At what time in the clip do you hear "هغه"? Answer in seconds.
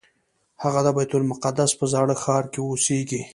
0.63-0.79